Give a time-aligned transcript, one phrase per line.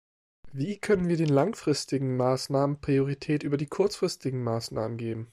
[0.51, 5.29] Wie können wir den langfristigen Maßnahmen Priorität über die kurzfristigen Maßnahmen geben?